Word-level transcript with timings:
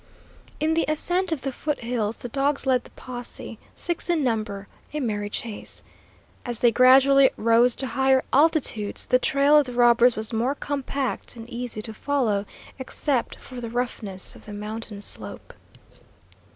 In 0.59 0.73
the 0.73 0.83
ascent 0.87 1.31
of 1.31 1.41
the 1.41 1.51
foot 1.51 1.81
hills 1.81 2.17
the 2.17 2.27
dogs 2.27 2.65
led 2.65 2.85
the 2.85 2.89
posse, 2.89 3.59
six 3.75 4.09
in 4.09 4.23
number, 4.23 4.67
a 4.95 4.99
merry 4.99 5.29
chase. 5.29 5.83
As 6.43 6.57
they 6.57 6.71
gradually 6.71 7.29
rose 7.37 7.75
to 7.75 7.85
higher 7.85 8.23
altitudes 8.33 9.05
the 9.05 9.19
trail 9.19 9.59
of 9.59 9.67
the 9.67 9.73
robbers 9.73 10.15
was 10.15 10.33
more 10.33 10.55
compact 10.55 11.35
and 11.35 11.47
easy 11.51 11.83
to 11.83 11.93
follow, 11.93 12.47
except 12.79 13.35
for 13.39 13.61
the 13.61 13.69
roughness 13.69 14.35
of 14.35 14.45
the 14.47 14.53
mountain 14.53 15.01
slope. 15.01 15.53